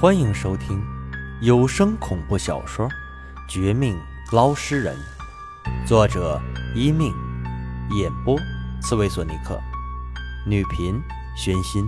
[0.00, 0.82] 欢迎收听
[1.42, 2.88] 有声恐怖小说
[3.46, 4.00] 《绝命
[4.32, 4.96] 捞尸人》，
[5.86, 6.40] 作者
[6.74, 7.12] 一命，
[7.90, 8.34] 演播
[8.80, 9.60] 刺猬索尼克，
[10.46, 10.98] 女频
[11.36, 11.86] 宣心。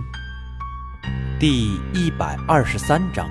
[1.39, 3.27] 第一百二十三章：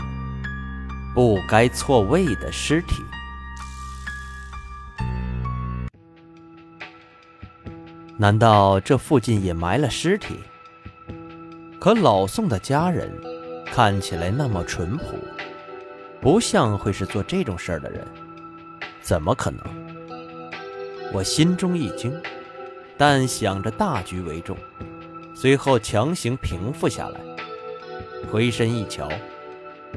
[1.14, 3.04] 不该错位的尸体。
[8.18, 10.40] 难道这附近也埋了尸体？
[11.80, 13.31] 可老宋的家人。
[13.74, 15.16] 看起来那么淳朴，
[16.20, 18.06] 不像会是做这种事儿的人，
[19.00, 19.64] 怎么可能？
[21.10, 22.12] 我心中一惊，
[22.98, 24.54] 但想着大局为重，
[25.32, 27.20] 随后强行平复下来，
[28.30, 29.08] 回身一瞧，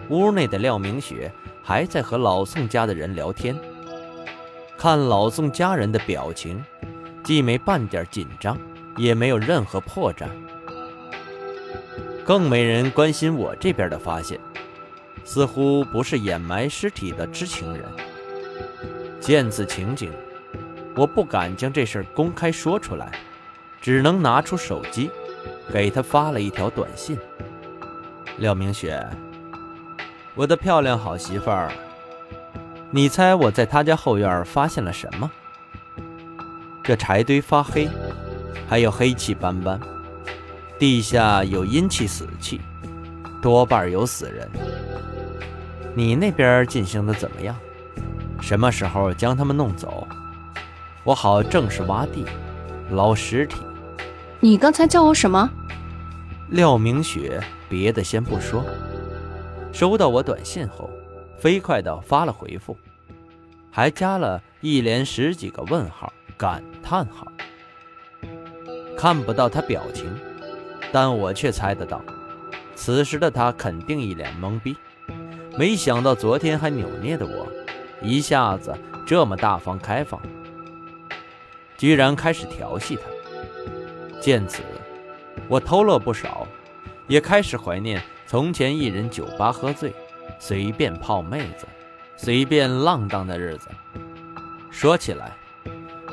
[0.08, 1.30] 屋内的廖明雪
[1.62, 3.54] 还在和老宋家的人聊天。
[4.78, 6.64] 看老宋家人的表情，
[7.26, 8.58] 既没半点紧张，
[8.96, 10.30] 也没有任何破绽。
[12.26, 14.40] 更没人关心我这边的发现，
[15.24, 17.86] 似乎不是掩埋尸体的知情人。
[19.22, 20.12] 见此情景，
[20.96, 23.12] 我不敢将这事儿公开说出来，
[23.80, 25.12] 只能拿出手机，
[25.72, 27.16] 给他发了一条短信
[28.40, 29.08] ：“廖明雪，
[30.34, 31.72] 我的漂亮好媳妇儿，
[32.90, 35.30] 你猜我在他家后院发现了什么？
[36.84, 37.88] 这柴堆发黑，
[38.68, 39.80] 还有黑气斑斑。”
[40.78, 42.60] 地下有阴气、死气，
[43.42, 44.50] 多半有死人。
[45.94, 47.56] 你那边进行的怎么样？
[48.42, 50.06] 什么时候将他们弄走？
[51.06, 52.26] 我好正式挖地，
[52.92, 53.62] 捞尸体。
[54.42, 55.50] 你刚才叫我什么？
[56.50, 58.64] 廖明雪，别的先不说。
[59.72, 60.90] 收到我短信后，
[61.38, 62.78] 飞快地发了回复，
[63.72, 67.26] 还加了一连十几个问号、感叹号。
[68.98, 70.06] 看不到他表情。
[70.96, 72.02] 但我却猜得到，
[72.74, 74.78] 此时的他肯定一脸懵逼。
[75.58, 77.46] 没想到昨天还扭捏的我，
[78.02, 78.74] 一下子
[79.06, 80.18] 这么大方开放，
[81.78, 83.02] 居然开始调戏他。
[84.22, 84.64] 见此，
[85.50, 86.48] 我偷乐不少，
[87.08, 89.94] 也开始怀念从前一人酒吧喝醉，
[90.40, 91.68] 随便泡妹子，
[92.16, 93.68] 随便浪荡的日子。
[94.72, 95.36] 说起来，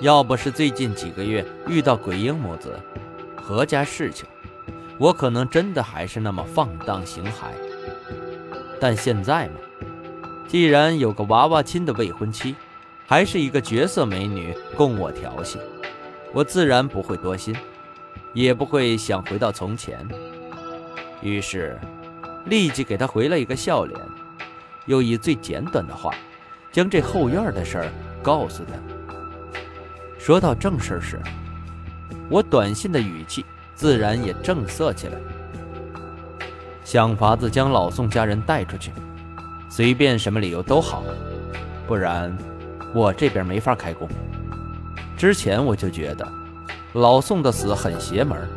[0.01, 2.77] 要不是最近几个月遇到鬼婴母子，
[3.37, 4.27] 何家事情。
[5.03, 7.51] 我可能真的还是那么放荡形骸，
[8.81, 9.55] 但现在嘛，
[10.47, 12.55] 既然有个娃娃亲的未婚妻，
[13.05, 15.59] 还是一个绝色美女供我调戏，
[16.33, 17.53] 我自然不会多心，
[18.33, 20.07] 也不会想回到从前。
[21.21, 21.77] 于是，
[22.45, 24.01] 立即给他回了一个笑脸，
[24.87, 26.15] 又以最简短的话，
[26.71, 27.89] 将这后院的事儿
[28.23, 28.75] 告诉他。
[30.17, 31.21] 说到正事时，
[32.31, 33.45] 我短信的语气。
[33.83, 35.19] 自然也正色起来，
[36.85, 38.93] 想法子将老宋家人带出去，
[39.69, 41.03] 随便什么理由都好，
[41.89, 42.33] 不然
[42.95, 44.09] 我这边没法开工。
[45.17, 46.25] 之前我就觉得
[46.93, 48.49] 老宋的死很邪门，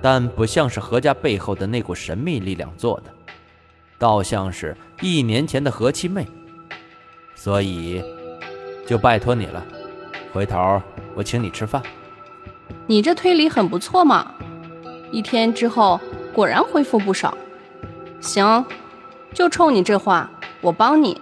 [0.00, 3.10] 但不像是何家背后的那股神秘力量做的，
[3.98, 6.28] 倒像是一年前的何七妹，
[7.34, 8.00] 所以
[8.86, 9.66] 就拜托你了，
[10.32, 10.80] 回头
[11.16, 11.82] 我请你吃饭。
[12.86, 14.32] 你这推理很不错嘛。
[15.14, 16.00] 一天之后，
[16.32, 17.38] 果然恢复不少。
[18.20, 18.64] 行，
[19.32, 20.28] 就冲你这话，
[20.60, 21.20] 我帮你。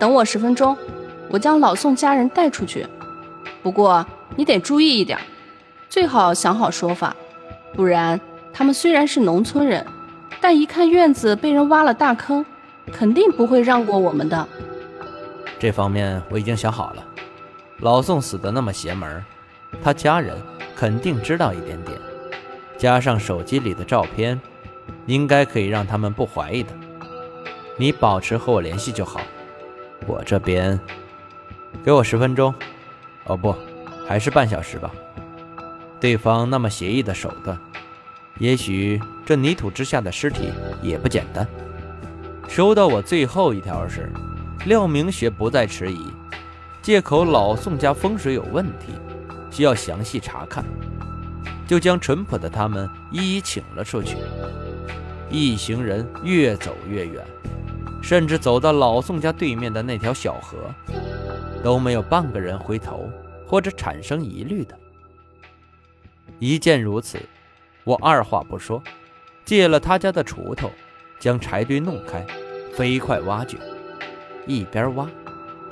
[0.00, 0.74] 等我十分钟，
[1.28, 2.86] 我将老宋家人带出去。
[3.62, 4.06] 不过
[4.36, 5.18] 你得注意一点，
[5.90, 7.14] 最好想好说法，
[7.74, 8.18] 不然
[8.54, 9.86] 他们虽然是农村人，
[10.40, 12.42] 但一看院子被人挖了大坑，
[12.90, 14.48] 肯定不会让过我们的。
[15.58, 17.04] 这方面我已经想好了。
[17.80, 19.22] 老宋死的那么邪门，
[19.82, 20.34] 他家人
[20.74, 21.98] 肯定知道一点点。
[22.76, 24.40] 加上手机里的照片，
[25.06, 26.70] 应该可以让他们不怀疑的。
[27.76, 29.20] 你保持和我联系就好。
[30.06, 30.78] 我这边，
[31.82, 32.54] 给我十分钟，
[33.24, 33.54] 哦不，
[34.06, 34.90] 还是半小时吧。
[35.98, 37.58] 对方那么邪异的手段，
[38.38, 40.50] 也许这泥土之下的尸体
[40.82, 41.46] 也不简单。
[42.46, 44.12] 收到我最后一条时，
[44.66, 46.12] 廖明雪不再迟疑，
[46.82, 48.92] 借口老宋家风水有问题，
[49.50, 50.62] 需要详细查看。
[51.66, 54.16] 就将淳朴的他们一一请了出去。
[55.30, 57.24] 一行人越走越远，
[58.02, 60.58] 甚至走到老宋家对面的那条小河，
[61.62, 63.10] 都没有半个人回头
[63.46, 64.78] 或者产生疑虑的。
[66.38, 67.18] 一见如此，
[67.84, 68.82] 我二话不说，
[69.44, 70.70] 借了他家的锄头，
[71.18, 72.24] 将柴堆弄开，
[72.74, 73.56] 飞快挖掘。
[74.46, 75.08] 一边挖，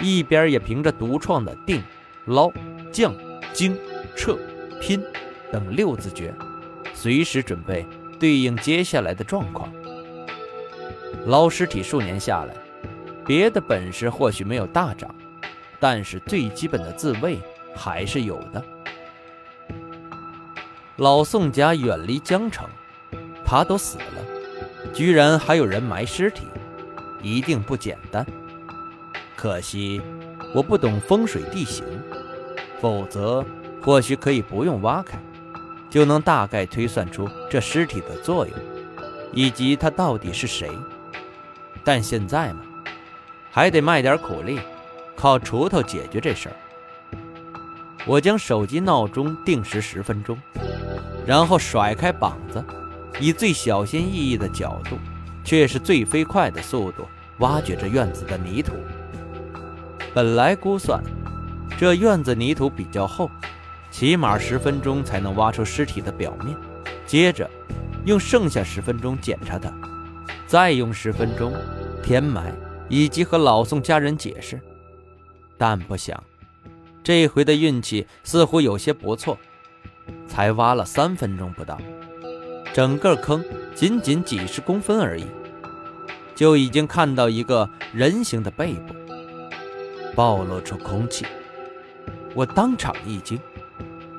[0.00, 1.82] 一边也凭着独创的定、
[2.24, 2.50] 捞、
[2.90, 3.14] 降、
[3.52, 3.76] 精、
[4.16, 4.38] 撤、
[4.80, 5.02] 拼。
[5.52, 6.34] 等六字诀，
[6.94, 7.86] 随时准备
[8.18, 9.70] 对应接下来的状况。
[11.26, 12.54] 捞尸体数年下来，
[13.26, 15.14] 别的本事或许没有大涨，
[15.78, 17.38] 但是最基本的自卫
[17.76, 18.64] 还是有的。
[20.96, 22.68] 老宋家远离江城，
[23.44, 26.46] 他都死了，居然还有人埋尸体，
[27.22, 28.26] 一定不简单。
[29.36, 30.00] 可惜
[30.54, 31.84] 我不懂风水地形，
[32.80, 33.44] 否则
[33.80, 35.18] 或许可以不用挖开，
[35.92, 38.56] 就能大概推算出这尸体的作用，
[39.30, 40.70] 以及他到底是谁。
[41.84, 42.60] 但现在嘛，
[43.50, 44.58] 还得卖点苦力，
[45.14, 46.56] 靠锄头解决这事儿。
[48.06, 50.38] 我将手机闹钟定时十分钟。
[51.26, 52.64] 然后甩开膀子，
[53.20, 54.96] 以最小心翼翼的角度，
[55.44, 57.06] 却是最飞快的速度
[57.38, 58.72] 挖掘着院子的泥土。
[60.14, 61.04] 本来估算
[61.78, 63.30] 这院子泥土比较厚，
[63.92, 66.56] 起码十分钟才能挖出尸体的表面。
[67.06, 67.48] 接着
[68.04, 69.72] 用剩下十分钟检查它，
[70.48, 71.54] 再用十分钟
[72.02, 72.52] 填埋
[72.88, 74.60] 以及和老宋家人解释。
[75.56, 76.20] 但不想，
[77.04, 79.38] 这回的运气似乎有些不错。
[80.26, 81.78] 才挖了三分钟不到，
[82.72, 83.44] 整个坑
[83.74, 85.26] 仅仅几十公分而已，
[86.34, 88.94] 就已经看到一个人形的背部
[90.16, 91.24] 暴露出空气。
[92.34, 93.38] 我当场一惊，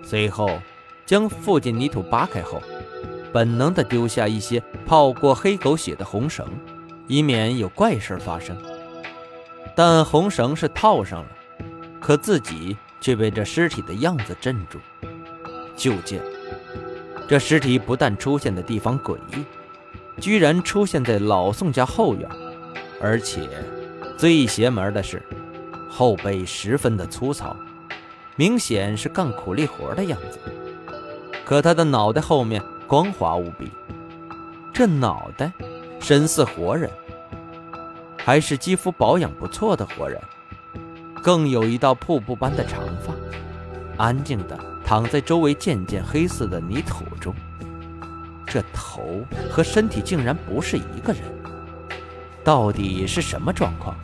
[0.03, 0.59] 随后
[1.05, 2.61] 将附近泥土扒开后，
[3.31, 6.45] 本能的丢下一些泡过黑狗血的红绳，
[7.07, 8.55] 以免有怪事发生。
[9.75, 11.29] 但红绳是套上了，
[11.99, 14.77] 可自己却被这尸体的样子镇住。
[15.75, 16.21] 就见
[17.27, 19.43] 这尸体不但出现的地方诡异，
[20.21, 22.29] 居然出现在老宋家后院，
[23.01, 23.49] 而且
[24.15, 25.23] 最邪门的是
[25.89, 27.57] 后背十分的粗糙，
[28.35, 30.39] 明显是干苦力活的样子。
[31.45, 33.71] 可他的脑袋后面光滑无比，
[34.73, 35.51] 这脑袋
[35.99, 36.89] 神似活人，
[38.17, 40.19] 还是肌肤保养不错的活人，
[41.21, 43.13] 更有一道瀑布般的长发，
[43.97, 44.59] 安静的。
[44.85, 47.33] 躺在周围渐渐黑色的泥土中，
[48.45, 51.21] 这头和身体竟然不是一个人，
[52.43, 53.95] 到底是什么状况？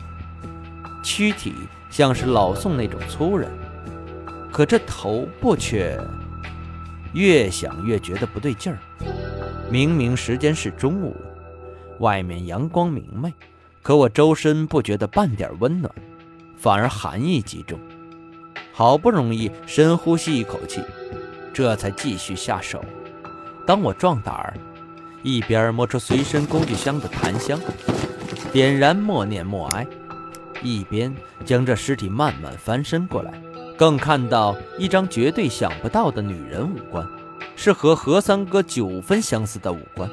[1.02, 1.54] 躯体
[1.90, 3.50] 像是老宋那种粗人，
[4.52, 5.98] 可这头部却……
[7.12, 8.78] 越想越觉得不对劲儿。
[9.68, 11.16] 明明时间是中午，
[11.98, 13.32] 外面阳光明媚，
[13.82, 15.92] 可我周身不觉得半点温暖，
[16.56, 17.78] 反而寒意极重。
[18.72, 20.80] 好不容易深呼吸一口气，
[21.52, 22.84] 这才继续下手。
[23.66, 24.54] 当我壮胆儿，
[25.22, 27.58] 一边摸出随身工具箱的檀香，
[28.52, 29.86] 点燃默念默哀，
[30.62, 31.12] 一边
[31.44, 33.32] 将这尸体慢慢翻身过来，
[33.80, 37.08] 更看到一张绝对想不到的女人五官，
[37.56, 40.10] 是和何三哥九分相似的五官，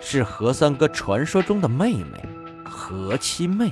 [0.00, 2.26] 是何三哥传说中的妹妹
[2.64, 3.70] 何七妹。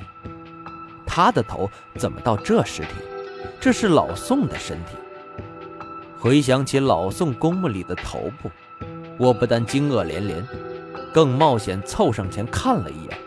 [1.07, 2.89] 她的头怎么到这尸体？
[3.59, 4.95] 这是老宋的身体。
[6.19, 8.51] 回想起老宋公墓里的头部，
[9.17, 10.47] 我不但惊愕连连，
[11.11, 13.17] 更冒险凑上前看了一眼。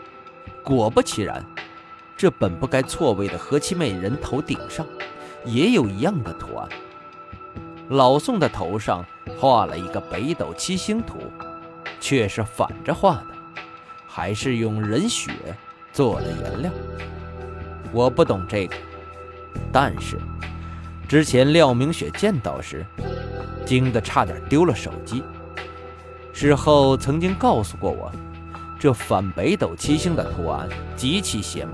[0.63, 1.45] 果不其然，
[2.15, 4.87] 这本不该错位的何七妹人头顶上，
[5.47, 6.69] 也有一样的图案。
[7.89, 9.03] 老宋的头上
[9.39, 11.19] 画了一个北斗七星图，
[11.99, 13.61] 却是反着画的，
[14.05, 15.31] 还是用人血
[15.93, 16.71] 做的颜料。
[17.93, 18.75] 我不懂这个。
[19.71, 20.19] 但是，
[21.07, 22.85] 之前廖明雪见到时，
[23.65, 25.23] 惊得差点丢了手机。
[26.33, 28.11] 事后曾经告诉过我，
[28.77, 31.73] 这反北斗七星的图案极其邪门，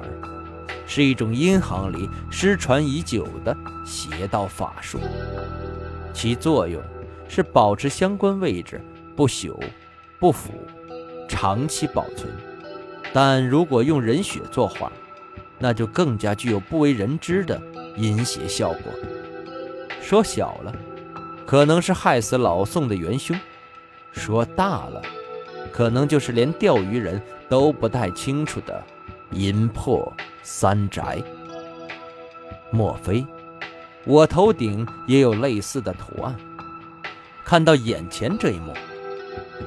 [0.96, 5.00] 是一种阴行里失传已久的邪道法术，
[6.14, 6.80] 其作用
[7.28, 8.80] 是保持相关位置
[9.16, 9.60] 不朽、
[10.20, 10.54] 不腐、
[11.28, 12.32] 长期保存。
[13.12, 14.92] 但如果用人血作画，
[15.58, 17.60] 那就更加具有不为人知的
[17.98, 18.94] 阴邪效果。
[20.00, 20.72] 说小了，
[21.44, 23.36] 可能是害死老宋的元凶；
[24.12, 25.02] 说大了，
[25.72, 27.20] 可能就是连钓鱼人
[27.50, 28.84] 都不太清楚的
[29.34, 30.12] 阴魄
[30.42, 31.22] 三宅。
[32.72, 33.26] 莫非
[34.06, 36.36] 我头顶也有类似的图案？
[37.44, 38.74] 看到眼前这一幕，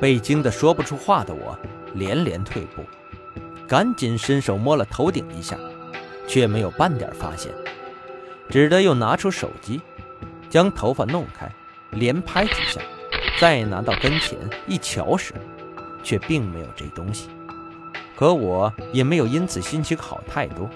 [0.00, 1.58] 被惊得说不出话的我
[1.94, 2.82] 连连退步，
[3.66, 5.58] 赶紧伸手摸了头顶一下。
[6.28, 7.52] 却没有半点发现，
[8.50, 9.80] 只得又拿出手机，
[10.50, 11.48] 将头发弄开，
[11.90, 12.80] 连拍几下，
[13.38, 15.32] 再拿到跟前一瞧时，
[16.02, 17.28] 却并没有这东西。
[18.14, 20.68] 可我也没有因此心情好太多。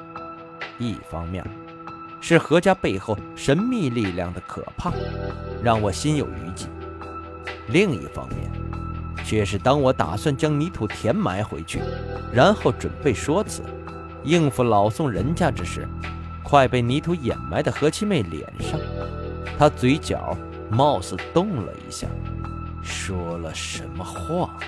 [0.79, 1.45] 一方面，
[2.21, 4.93] 是何家背后神秘力量的可怕，
[5.63, 6.67] 让我心有余悸；
[7.69, 8.51] 另一方面，
[9.25, 11.81] 却是当我打算将泥土填埋回去，
[12.33, 13.63] 然后准备说辞，
[14.25, 15.87] 应付老宋人家之时，
[16.43, 18.79] 快被泥土掩埋的何七妹脸上，
[19.59, 20.37] 她嘴角
[20.71, 22.07] 貌似动了一下，
[22.83, 24.59] 说了什么话。